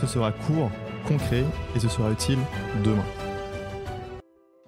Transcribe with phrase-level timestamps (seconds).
[0.00, 0.70] Ce sera court,
[1.08, 2.38] concret, et ce sera utile
[2.84, 3.04] demain.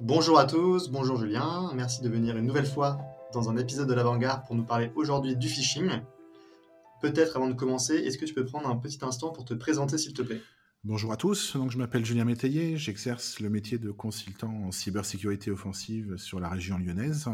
[0.01, 2.99] Bonjour à tous, bonjour Julien, merci de venir une nouvelle fois
[3.33, 5.89] dans un épisode de l'Avant-Garde pour nous parler aujourd'hui du phishing.
[7.01, 9.99] Peut-être avant de commencer, est-ce que tu peux prendre un petit instant pour te présenter
[9.99, 10.41] s'il te plaît?
[10.83, 15.51] Bonjour à tous, donc je m'appelle Julien Métayer, j'exerce le métier de consultant en cybersécurité
[15.53, 17.29] offensive sur la région lyonnaise.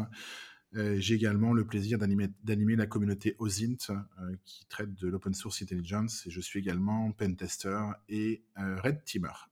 [0.75, 5.61] Euh, j'ai également le plaisir d'animer la communauté OSINT euh, qui traite de l'open source
[5.61, 9.49] intelligence et je suis également pentester et euh, red teamer.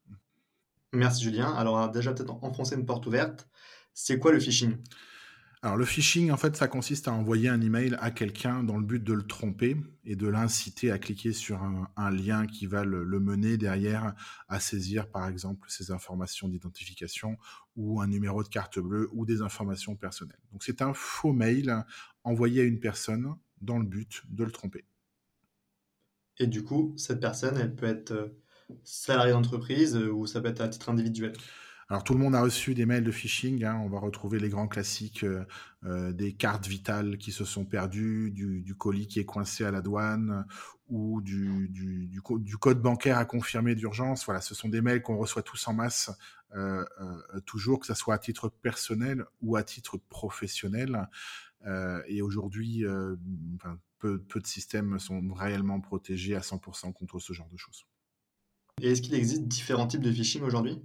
[0.92, 1.54] Merci Julien.
[1.54, 3.48] Alors déjà peut-être enfoncer une porte ouverte.
[3.94, 4.76] C'est quoi le phishing?
[5.66, 8.86] Alors le phishing, en fait, ça consiste à envoyer un email à quelqu'un dans le
[8.86, 13.04] but de le tromper et de l'inciter à cliquer sur un, lien qui va le,
[13.20, 14.14] mener derrière
[14.48, 17.40] à saisir, par exemple, ses informations d'identification
[17.76, 20.38] ou un numéro de carte bleue ou des informations personnelles.
[20.52, 21.84] Donc c'est un faux mail
[22.24, 24.86] envoyé à une personne dans le but de le tromper.
[26.38, 28.28] Et du coup, cette personne, elle peut être euh,
[28.84, 31.34] salariée d'entreprise euh, ou ça peut être à titre individuel?
[31.88, 33.64] Alors tout le monde a reçu des mails de phishing.
[33.64, 33.80] Hein.
[33.84, 35.46] On va retrouver les grands classiques euh,
[35.84, 39.82] euh, des cartes vitales qui se sont perdues, du, colis qui est coincé à la
[39.82, 40.48] douane
[40.88, 42.22] ou du,
[42.60, 44.26] code bancaire à confirmer d'urgence.
[44.26, 46.10] Voilà, ce sont des mails qu'on reçoit tous en masse,
[46.56, 46.84] euh,
[47.46, 51.08] toujours, que ce soit à titre personnel ou à titre professionnel.
[52.08, 52.84] et aujourd'hui,
[54.00, 57.86] peu, peu de systèmes sont réellement protégés à 100% contre ce genre de choses.
[58.82, 60.82] Et est-ce qu'il existe différents types de phishing aujourd'hui?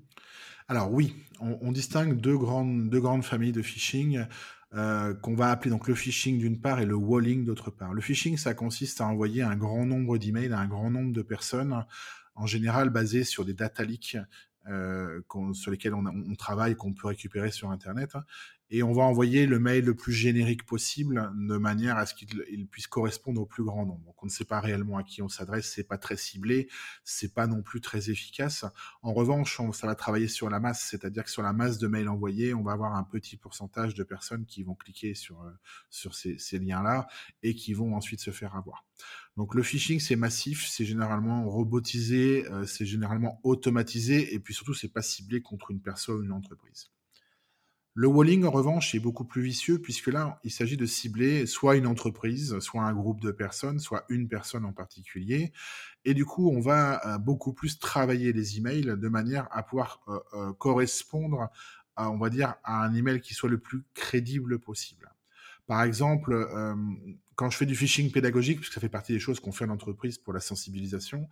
[0.71, 4.25] Alors oui, on, distingue deux grandes, familles de phishing
[4.73, 7.93] euh, qu'on va appeler donc le phishing d'une part et le walling d'autre part.
[7.93, 11.23] Le phishing, ça consiste à envoyer un grand nombre d'emails à un grand nombre de
[11.23, 11.85] personnes,
[12.37, 14.17] en général basés sur des data leaks
[14.69, 15.21] euh,
[15.53, 18.17] sur lesquels on, on travaille, qu'on peut récupérer sur Internet,
[18.73, 22.69] et on va envoyer le mail le plus générique possible de manière à ce qu'il
[22.69, 24.05] puisse correspondre au plus grand nombre.
[24.05, 26.69] Donc on ne sait pas réellement à qui on s'adresse, c'est pas très ciblé,
[27.03, 28.65] c'est pas non plus très efficace.
[29.03, 32.09] En revanche, ça va travailler sur la masse, c'est-à-dire que sur la masse de mails
[32.09, 35.51] envoyés, on va avoir un petit pourcentage de personnes qui vont cliquer sur euh,
[35.89, 37.09] sur ces, ces liens-là
[37.43, 38.85] et qui vont ensuite se faire avoir.
[39.41, 44.75] Donc le phishing c'est massif, c'est généralement robotisé, euh, c'est généralement automatisé et puis surtout
[44.75, 46.91] c'est pas ciblé contre une personne ou une entreprise.
[47.95, 51.77] Le walling, en revanche, est beaucoup plus vicieux puisque là, il s'agit de cibler soit
[51.77, 55.55] une entreprise, soit un groupe de personnes, soit une personne en particulier.
[56.05, 60.03] Et du coup, on va euh, beaucoup plus travailler les emails de manière à pouvoir
[60.35, 61.49] euh, correspondre,
[61.97, 65.15] à, on va dire, à un email qui soit le plus crédible possible.
[65.67, 66.35] Par exemple,
[67.41, 69.71] quand je fais du phishing pédagogique, puisque ça fait partie des choses qu'on fait en
[69.71, 71.27] entreprise pour la sensibilisation,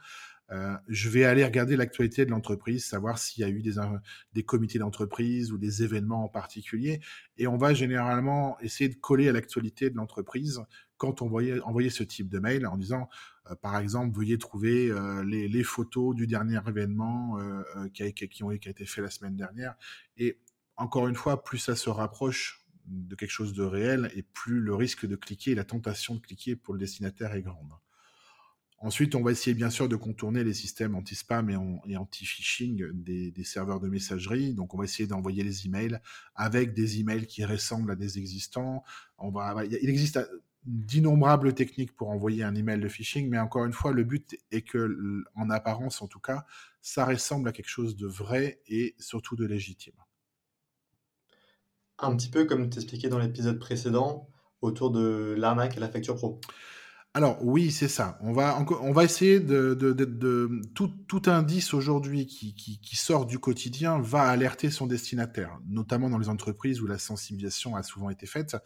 [0.50, 3.62] euh, je vais aller regarder l'actualité de l'entreprise, savoir s'il y a eu
[4.32, 7.00] des, comités d'entreprise ou des événements en particulier.
[7.36, 10.62] Et on va généralement essayer de coller à l'actualité de l'entreprise
[10.97, 13.10] quand on voyait ce type de mail en disant,
[13.50, 17.36] euh, par exemple, veuillez trouver euh, les, photos du dernier événement
[17.92, 18.02] qui,
[18.42, 19.74] ont, qui a été fait la semaine dernière.
[20.16, 20.38] Et
[20.78, 24.75] encore une fois, plus ça se rapproche de quelque chose de réel et plus le
[24.75, 27.72] risque de cliquer, la tentation de cliquer pour le destinataire est grande.
[28.81, 33.81] Ensuite, on va essayer bien sûr de contourner les systèmes anti-spam et, anti-phishing des, serveurs
[33.81, 34.54] de messagerie.
[34.54, 35.98] Donc, on va essayer d'envoyer les emails
[36.37, 38.84] avec des emails qui ressemblent à des existants.
[39.21, 40.21] Il existe
[40.65, 44.62] d'innombrables techniques pour envoyer un email de phishing, mais encore une fois, le but est
[44.62, 46.47] que, en apparence en tout cas,
[46.81, 49.94] ça ressemble à quelque chose de vrai et surtout de légitime.
[51.98, 54.28] Un petit peu comme tu expliquais dans l'épisode précédent
[54.60, 56.41] autour de l'arnaque et la facture pro.
[57.14, 58.19] Alors oui, c'est ça.
[58.20, 63.27] On va, on va essayer de, de, tout, tout, indice aujourd'hui qui, qui, qui, sort
[63.27, 68.10] du quotidien va alerter son destinataire, notamment dans les entreprises où la sensibilisation a souvent
[68.10, 68.56] été faite.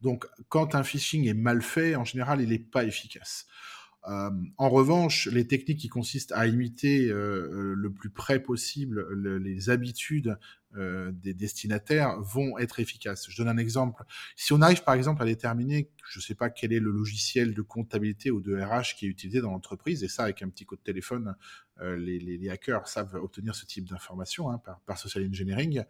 [0.00, 3.46] Donc quand un phishing est mal fait, en général, il n'est pas efficace.
[4.06, 9.06] Euh, en revanche, les techniques qui consistent à imiter euh, euh, le plus près possible
[9.38, 10.38] les habitudes
[10.76, 13.26] des destinataires vont être efficaces.
[13.30, 14.04] Je donne un exemple.
[14.36, 17.54] Si on arrive par exemple à déterminer, je ne sais pas quel est le logiciel
[17.54, 20.66] de comptabilité ou de RH qui est utilisé dans l'entreprise, et ça avec un petit
[20.66, 21.34] coup de téléphone,
[21.80, 25.84] les, hackers savent obtenir ce type d'informations hein, par, par, social engineering,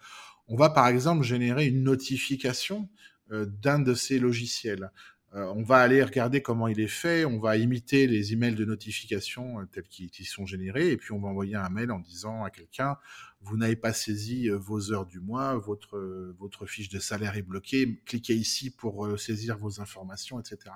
[0.46, 2.88] on va par exemple générer une notification
[3.30, 4.90] d'un de ces logiciels.
[5.32, 9.66] On va aller regarder comment il est fait, on va imiter les emails de notification
[9.72, 12.96] tels qu'ils sont générés, et puis on va envoyer un mail en disant à quelqu'un
[13.40, 15.98] vous n'avez pas saisi vos heures du mois, votre,
[16.38, 20.74] votre fiche de salaire est bloquée, cliquez ici pour saisir vos informations, etc.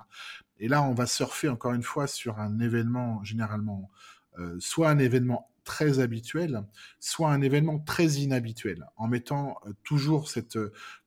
[0.59, 3.89] Et là, on va surfer encore une fois sur un événement généralement,
[4.59, 6.63] soit un événement très habituel,
[6.99, 10.59] soit un événement très inhabituel, en mettant toujours cette,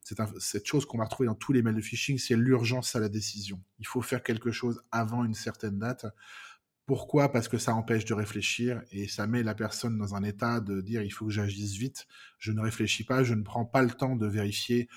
[0.03, 3.01] cette, cette chose qu'on va retrouver dans tous les mails de phishing, c'est l'urgence à
[3.01, 3.61] la décision.
[3.79, 6.07] Il faut faire quelque chose avant une certaine date.
[6.87, 7.33] Pourquoi?
[7.33, 10.81] Parce que ça empêche de réfléchir et ça met la personne dans un état de
[10.81, 12.07] dire il faut que j'agisse vite,
[12.39, 14.89] je ne réfléchis pas, je ne prends pas le temps de vérifier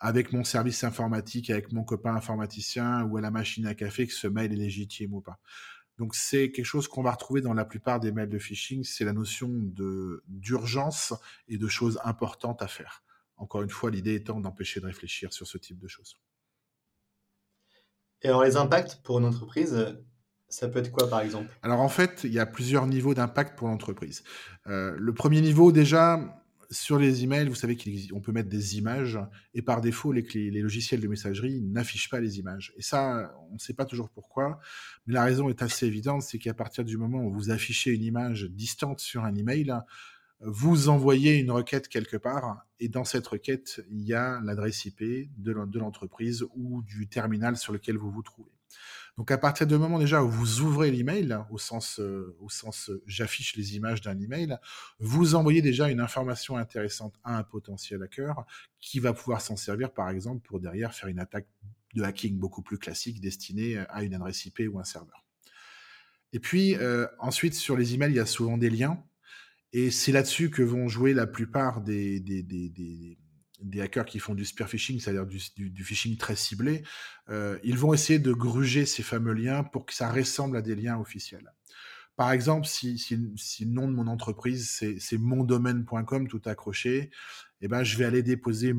[0.00, 4.12] avec mon service informatique, avec mon copain informaticien ou à la machine à café que
[4.12, 5.38] ce mail est légitime ou pas.
[5.98, 9.04] Donc c'est quelque chose qu'on va retrouver dans la plupart des mails de phishing, c'est
[9.04, 11.12] la notion de d'urgence
[11.48, 13.02] et de choses importantes à faire.
[13.36, 16.16] Encore une fois, l'idée étant d'empêcher de réfléchir sur ce type de choses.
[18.22, 19.96] Et alors les impacts pour une entreprise,
[20.48, 21.48] ça peut être quoi, par exemple?
[21.62, 24.24] Alors, en fait, il y a plusieurs niveaux d'impact pour l'entreprise.
[24.66, 29.18] Euh, le premier niveau, déjà, sur les emails, vous savez qu'on peut mettre des images,
[29.54, 32.74] et par défaut, les, logiciels de messagerie n'affichent pas les images.
[32.76, 34.60] Et ça, on ne sait pas toujours pourquoi,
[35.06, 38.02] mais la raison est assez évidente, c'est qu'à partir du moment où vous affichez une
[38.02, 39.74] image distante sur un email,
[40.40, 45.30] vous envoyez une requête quelque part, et dans cette requête, il y a l'adresse IP
[45.38, 48.52] de l'entreprise ou du terminal sur lequel vous vous trouvez.
[49.18, 53.56] Donc à partir du moment déjà où vous ouvrez l'email, au sens, euh, euh, j'affiche
[53.56, 54.56] les images d'un email,
[55.00, 58.46] vous envoyez déjà une information intéressante à un potentiel hacker
[58.78, 61.48] qui va pouvoir s'en servir par exemple pour derrière faire une attaque
[61.96, 65.26] de hacking beaucoup plus classique destinée à une adresse IP ou un serveur.
[66.32, 69.02] Et puis euh, ensuite sur les emails, il y a souvent des liens.
[69.72, 72.20] Et c'est là-dessus que vont jouer la plupart des
[73.60, 76.82] des hackers qui font du spear phishing, c'est-à-dire du, phishing très ciblé,
[77.28, 80.74] euh, ils vont essayer de gruger ces fameux liens pour que ça ressemble à des
[80.74, 81.52] liens officiels.
[82.16, 83.16] Par exemple, si, si,
[83.64, 84.68] le nom de mon entreprise,
[84.98, 87.10] c'est mondomaine.com, tout accroché,
[87.60, 88.72] eh ben, je vais aller déposer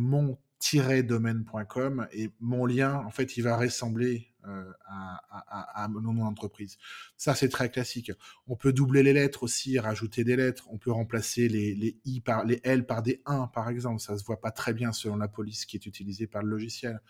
[0.73, 6.77] mon-domaine.com et mon lien, en fait, il va ressembler euh, à, mon entreprise.
[7.17, 8.11] Ça, c'est très classique.
[8.47, 10.67] On peut doubler les lettres aussi, rajouter des lettres.
[10.69, 14.01] On peut remplacer les, les I par les L par des 1, par exemple.
[14.01, 17.01] Ça se voit pas très bien selon la police qui est utilisée par le logiciel.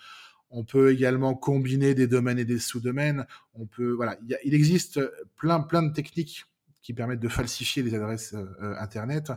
[0.52, 3.26] On peut également combiner des domaines et des sous-domaines.
[3.54, 5.00] On peut, voilà, il existe
[5.36, 6.46] plein, plein de techniques
[6.82, 9.32] qui permettent de falsifier les adresses euh, euh, Internet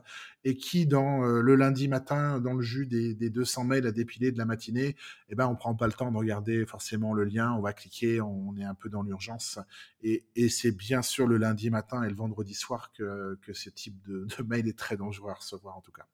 [0.45, 3.93] et qui, dans euh, le lundi matin, dans le jus des, des, 200 mails à
[3.93, 4.97] dépiler de la matinée,
[5.29, 8.21] eh ben, on prend pas le temps de regarder forcément le lien, on va cliquer,
[8.21, 9.59] on est un peu dans l'urgence.
[10.03, 14.27] Et, c'est bien sûr le lundi matin et le vendredi soir que, ce type de,
[14.27, 16.07] de mail est très dangereux à recevoir, en tout cas.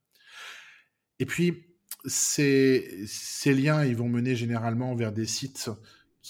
[1.18, 1.64] Et puis,
[2.04, 5.70] ces, ces liens, ils vont mener généralement vers des sites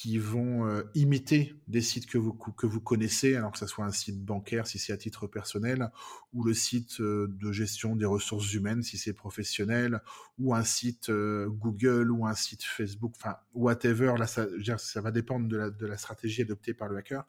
[0.00, 3.85] qui vont euh, imiter des sites que vous, que vous connaissez, alors que ce soit
[3.85, 5.91] un site bancaire si c'est à titre personnel,
[6.33, 10.00] ou le site euh, de gestion des ressources humaines si c'est professionnel,
[10.39, 14.47] ou un site euh, Google, ou un site Facebook, enfin, whatever, là, ça,
[14.77, 17.25] ça va dépendre de la, de la stratégie adoptée par le hacker.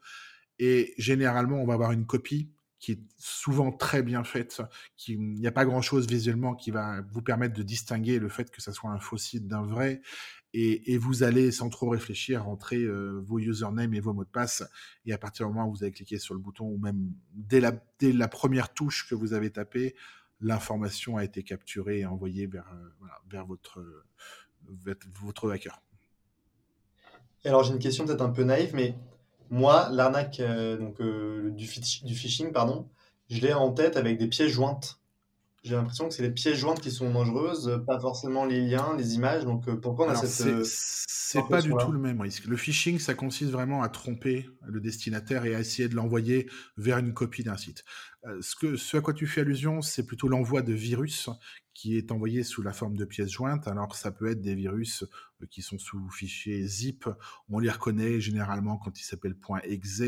[0.59, 4.61] Et généralement, on va avoir une copie qui est souvent très bien faite,
[4.95, 8.29] qui il n'y a pas grand chose visuellement qui va vous permettre de distinguer le
[8.29, 10.01] fait que ça soit un faux site d'un vrai,
[10.53, 14.63] et, vous allez, sans trop réfléchir, rentrer euh, vos usernames et vos mots de passe.
[15.05, 17.59] Et à partir du moment où vous avez cliqué sur le bouton, ou même dès
[17.59, 19.95] la, première touche que vous avez tapée,
[20.41, 23.79] l'information a été capturée et envoyée vers, euh, vers votre,
[25.21, 25.79] votre hacker.
[27.45, 28.95] Alors j'ai une question peut-être un peu naïve, mais
[29.49, 31.67] moi, l'arnaque euh, donc du,
[32.03, 32.87] du phishing, pardon,
[33.29, 34.98] je l'ai en tête avec des pièces jointes.
[35.63, 39.15] J'ai l'impression que c'est les pièces jointes qui sont dangereuses, pas forcément les liens, les
[39.15, 39.43] images.
[39.43, 40.47] Donc euh, pourquoi on a cette.
[40.47, 42.45] Euh, c'est pas du tout le même risque.
[42.45, 46.97] Le phishing, ça consiste vraiment à tromper le destinataire et à essayer de l'envoyer vers
[46.97, 47.83] une copie d'un site.
[48.25, 51.29] Euh, ce, que, ce à quoi tu fais allusion, c'est plutôt l'envoi de virus
[51.73, 53.67] qui est envoyé sous la forme de pièces jointes.
[53.67, 55.05] Alors ça peut être des virus
[55.51, 57.07] qui sont sous fichier zip.
[57.49, 60.03] On les reconnaît généralement quand ils s'appellent .exe.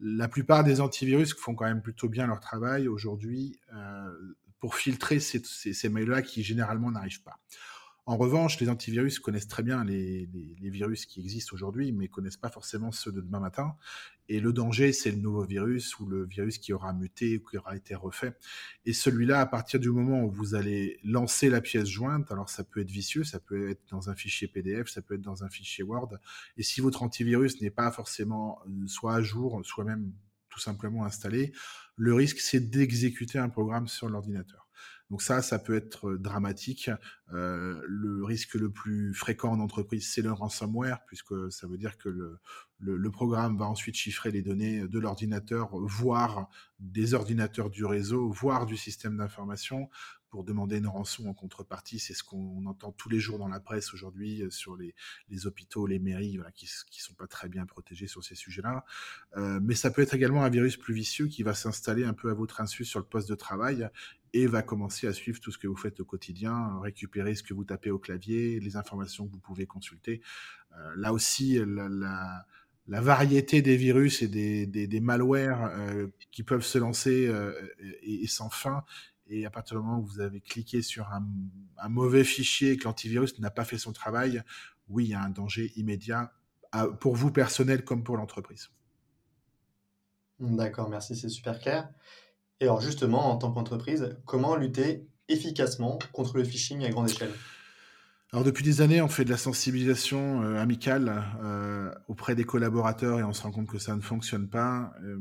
[0.00, 3.58] La plupart des antivirus font quand même plutôt bien leur travail aujourd'hui
[4.60, 7.38] pour filtrer ces, ces, mails-là qui généralement n'arrivent pas.
[8.08, 12.38] En revanche, les antivirus connaissent très bien les, les, virus qui existent aujourd'hui, mais connaissent
[12.38, 13.76] pas forcément ceux de demain matin.
[14.30, 17.58] Et le danger, c'est le nouveau virus ou le virus qui aura muté ou qui
[17.58, 18.32] aura été refait.
[18.86, 22.64] Et celui-là, à partir du moment où vous allez lancer la pièce jointe, alors ça
[22.64, 25.50] peut être vicieux, ça peut être dans un fichier PDF, ça peut être dans un
[25.50, 26.16] fichier Word.
[26.56, 30.14] Et si votre antivirus n'est pas forcément euh, soit à jour, soit même
[30.48, 31.52] tout simplement installé,
[31.96, 34.68] le risque, c'est d'exécuter un programme sur l'ordinateur.
[35.10, 36.90] Donc ça, ça peut être dramatique.
[37.32, 41.96] Euh, le risque le plus fréquent en entreprise, c'est le ransomware, puisque ça veut dire
[41.96, 48.30] que le, programme va ensuite chiffrer les données de l'ordinateur, voire des ordinateurs du réseau,
[48.30, 49.88] voire du système d'information,
[50.30, 51.98] pour demander une rançon en contrepartie.
[51.98, 54.94] C'est ce qu'on entend tous les jours dans la presse aujourd'hui euh, sur les,
[55.46, 58.84] hôpitaux, les mairies, qui ne sont pas très bien protégés sur ces sujets-là.
[59.36, 62.30] Euh, mais ça peut être également un virus plus vicieux qui va s'installer un peu
[62.30, 63.88] à votre insu sur le poste de travail
[64.34, 67.54] et va commencer à suivre tout ce que vous faites au quotidien, récupérer ce que
[67.54, 70.20] vous tapez au clavier, les informations que vous pouvez consulter.
[70.76, 72.44] Euh, là aussi, la,
[72.86, 75.70] variété des virus et des, des, malwares
[76.30, 77.52] qui peuvent se lancer euh,
[78.02, 78.84] est, sans fin.
[79.28, 81.26] Et à partir du moment où vous avez cliqué sur un,
[81.76, 84.42] un mauvais fichier et que l'antivirus n'a pas fait son travail,
[84.88, 86.32] oui, il y a un danger immédiat
[87.00, 88.70] pour vous personnel comme pour l'entreprise.
[90.40, 91.88] D'accord, merci, c'est super clair.
[92.60, 97.32] Et alors justement, en tant qu'entreprise, comment lutter efficacement contre le phishing à grande échelle?
[98.32, 103.20] Alors depuis des années, on fait de la sensibilisation euh, amicale euh, auprès des collaborateurs
[103.20, 104.92] et on se rend compte que ça ne fonctionne pas.
[105.02, 105.18] Euh,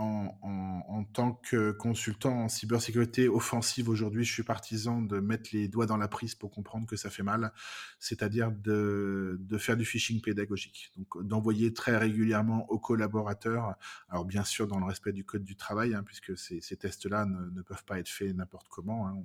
[0.00, 5.86] en, tant que consultant en cybersécurité offensive aujourd'hui, je suis partisan de mettre les doigts
[5.86, 7.52] dans la prise pour comprendre que ça fait mal,
[7.98, 13.74] c'est-à-dire de, faire du phishing pédagogique, donc d'envoyer très régulièrement aux collaborateurs,
[14.08, 17.62] alors bien sûr dans le respect du code du travail, hein, puisque ces, tests-là ne,
[17.62, 19.16] peuvent pas être faits n'importe comment, hein.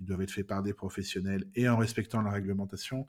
[0.00, 3.06] ils doivent être faits par des professionnels et en respectant la réglementation,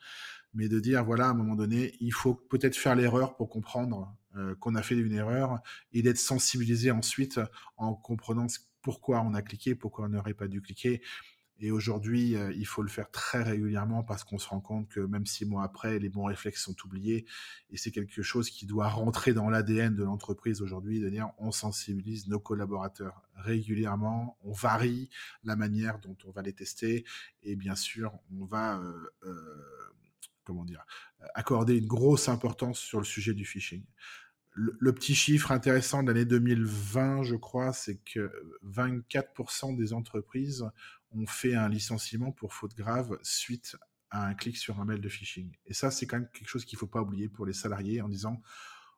[0.53, 4.15] mais de dire voilà à un moment donné, il faut peut-être faire l'erreur pour comprendre
[4.35, 5.59] euh, qu'on a fait une erreur
[5.93, 7.39] et d'être sensibilisé ensuite
[7.77, 8.47] en comprenant
[8.81, 11.01] pourquoi on a cliqué, pourquoi on n'aurait pas dû cliquer.
[11.63, 15.00] Et aujourd'hui, euh, il faut le faire très régulièrement parce qu'on se rend compte que
[15.00, 17.25] même six mois après, les bons réflexes sont oubliés.
[17.69, 21.51] Et c'est quelque chose qui doit rentrer dans l'ADN de l'entreprise aujourd'hui, de dire on
[21.51, 25.09] sensibilise nos collaborateurs régulièrement, on varie
[25.43, 27.05] la manière dont on va les tester.
[27.43, 28.79] Et bien sûr, on va...
[28.79, 29.11] Euh,
[30.43, 30.86] comment dire,
[31.36, 33.83] accorder une grosse importance sur le sujet du phishing.
[34.53, 38.31] Le, petit chiffre intéressant de l'année 2020, je crois, c'est que
[38.65, 40.65] 24% des entreprises
[41.12, 43.77] ont fait un licenciement pour faute grave suite
[44.10, 45.55] à un clic sur un mail de phishing.
[45.67, 48.01] Et ça, c'est quand même quelque chose qu'il ne faut pas oublier pour les salariés
[48.01, 48.41] en disant,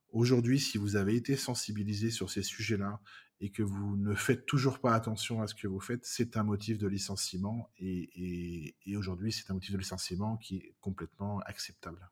[0.09, 2.99] aujourd'hui, si vous avez été sensibilisé sur ces sujets-là
[3.43, 6.43] et que vous ne faites toujours pas attention à ce que vous faites, c'est un
[6.43, 7.69] motif de licenciement.
[7.77, 12.09] Et, aujourd'hui, c'est un motif de licenciement qui est complètement acceptable.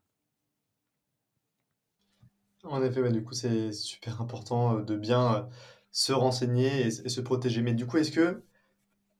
[2.64, 5.42] En effet, du coup, c'est super important euh, de bien euh,
[5.90, 7.62] se renseigner et, se protéger.
[7.62, 8.42] Mais du coup, est-ce que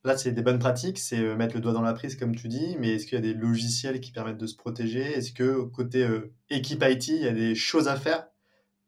[0.04, 2.48] là, c'est des bonnes pratiques, c'est euh, mettre le doigt dans la prise, comme tu
[2.48, 5.00] dis, mais est-ce qu'il y a des logiciels qui permettent de se protéger?
[5.00, 6.06] Est-ce que côté
[6.50, 8.31] équipe IT, il y a des choses à faire?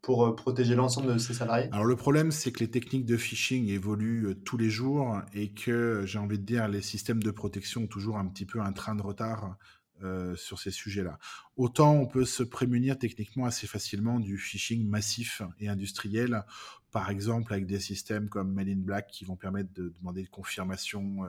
[0.04, 1.68] Pour euh, protéger l'ensemble de ses salariés?
[1.72, 5.50] Alors le problème, c'est que les techniques de phishing évoluent euh, tous les jours et
[5.52, 8.72] que, j'ai envie de dire, les systèmes de protection ont toujours un petit peu un
[8.72, 9.56] train de retard
[10.02, 11.18] euh, sur ces sujets-là.
[11.56, 16.44] Autant on peut se prémunir techniquement assez facilement du phishing massif et industriel,
[16.90, 20.28] par exemple avec des systèmes comme Mail in Black qui vont permettre de demander une
[20.28, 21.24] confirmation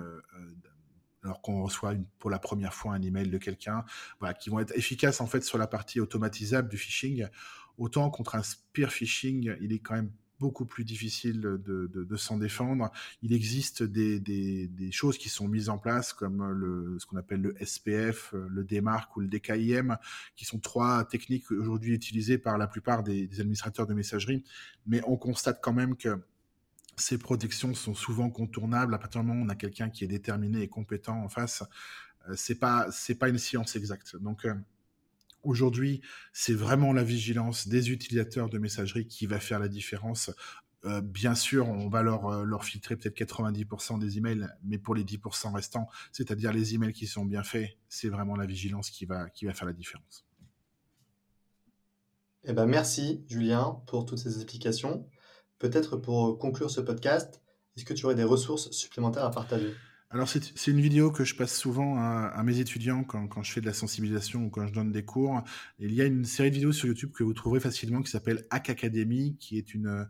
[1.24, 3.84] alors qu'on reçoit pour la première fois un email de quelqu'un,
[4.20, 7.27] voilà, qui vont être efficaces en fait sur la partie automatisable du phishing.
[7.77, 12.91] Autant contre un spear phishing, il est quand même beaucoup plus difficile de, s'en défendre.
[13.22, 18.34] Il existe des, choses qui sont mises en place, comme ce qu'on appelle le SPF,
[18.34, 19.98] le DMARC ou le DKIM,
[20.36, 24.44] qui sont trois techniques aujourd'hui utilisées par la plupart des, administrateurs de messagerie.
[24.86, 26.22] Mais on constate quand même que
[26.98, 28.94] ces protections sont souvent contournables.
[28.94, 31.63] À partir du moment où on a quelqu'un qui est déterminé et compétent en face,
[32.29, 34.15] euh, c'est pas c'est pas une science exacte.
[34.15, 34.53] Donc euh,
[35.46, 36.02] Aujourd'hui,
[36.34, 40.32] c'est vraiment la vigilance des utilisateurs de messagerie qui va faire la différence.
[40.86, 45.04] Euh, bien sûr, on va leur, euh, filtrer peut-être 90% des emails, mais pour les
[45.04, 49.28] 10% restants, c'est-à-dire les emails qui sont bien faits, c'est vraiment la vigilance qui va,
[49.54, 50.25] faire la différence.
[52.44, 55.08] Eh ben merci Julien pour toutes ces explications.
[55.58, 57.42] Peut-être pour conclure ce podcast,
[57.75, 59.74] est-ce que tu aurais des ressources supplémentaires à partager?
[60.12, 63.60] Alors, c'est une vidéo que je passe souvent à, mes étudiants quand, quand, je fais
[63.60, 65.44] de la sensibilisation ou quand je donne des cours.
[65.80, 68.46] il y a une série de vidéos sur YouTube que vous trouverez facilement qui s'appelle
[68.50, 70.08] Hack Academy, qui est une,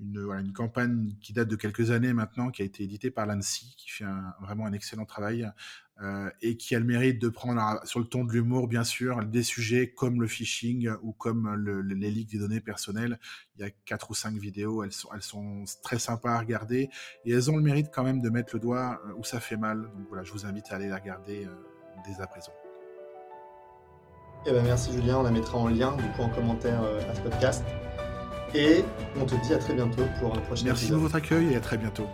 [0.00, 3.90] une, campagne qui date de quelques années maintenant, qui a été éditée par l'ANSI, qui
[3.90, 4.04] fait
[4.40, 5.50] vraiment un excellent travail
[6.02, 9.24] euh, et qui a le mérite de prendre sur le ton de l'humour, bien sûr,
[9.24, 13.20] des sujets comme le phishing ou comme le, les leaks des données personnelles.
[13.56, 16.90] Il y a quatre ou cinq vidéos, elles sont, très sympas à regarder
[17.24, 19.56] et elles ont le mérite quand même de mettre le doigt euh, où ça fait
[19.56, 19.82] mal.
[19.82, 21.54] Donc voilà, je vous invite à aller la regarder euh,
[22.04, 22.52] dès à présent.
[24.46, 27.20] Eh ben merci Julien, on la mettra en lien du coup en commentaire à ce
[27.20, 27.64] podcast.
[28.54, 28.84] Et
[29.20, 31.60] on te dit à très bientôt pour un prochain Merci de votre accueil et à
[31.60, 32.06] très bientôt.